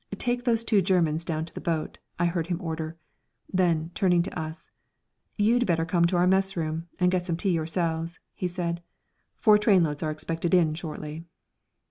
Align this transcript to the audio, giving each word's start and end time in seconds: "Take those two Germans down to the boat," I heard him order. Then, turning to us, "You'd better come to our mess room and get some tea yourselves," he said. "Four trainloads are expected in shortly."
"Take 0.17 0.45
those 0.45 0.63
two 0.63 0.81
Germans 0.81 1.23
down 1.23 1.45
to 1.45 1.53
the 1.53 1.61
boat," 1.61 1.99
I 2.17 2.25
heard 2.25 2.47
him 2.47 2.59
order. 2.59 2.97
Then, 3.53 3.91
turning 3.93 4.23
to 4.23 4.39
us, 4.39 4.71
"You'd 5.37 5.67
better 5.67 5.85
come 5.85 6.05
to 6.05 6.15
our 6.17 6.25
mess 6.25 6.57
room 6.57 6.87
and 6.99 7.11
get 7.11 7.27
some 7.27 7.37
tea 7.37 7.51
yourselves," 7.51 8.19
he 8.33 8.47
said. 8.47 8.81
"Four 9.37 9.59
trainloads 9.59 10.01
are 10.01 10.09
expected 10.09 10.55
in 10.55 10.73
shortly." 10.73 11.23